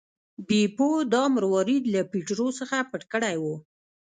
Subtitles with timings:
[0.47, 3.45] بیپو دا مروارید له پیټرو څخه پټ کړی و.